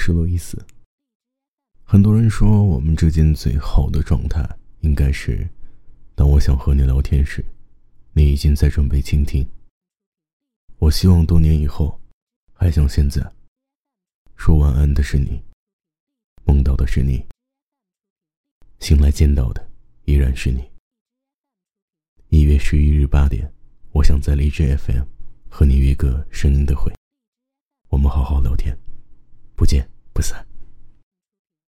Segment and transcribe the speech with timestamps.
[0.00, 0.56] 是路易斯。
[1.84, 4.48] 很多人说，我们之间最好的状态
[4.80, 5.46] 应该是，
[6.14, 7.44] 当我想和你聊天时，
[8.14, 9.46] 你已经在准备倾听。
[10.78, 12.00] 我希望多年以后，
[12.54, 13.20] 还像现在，
[14.36, 15.42] 说晚安的是你，
[16.44, 17.22] 梦到的是你，
[18.78, 19.70] 醒来见到的
[20.06, 20.64] 依然是你。
[22.30, 23.52] 一月十一日八点，
[23.92, 25.04] 我想在荔枝 FM
[25.50, 26.90] 和你约个声音的会。
[27.90, 28.74] 我们好好聊天，
[29.60, 30.49] 不见不散。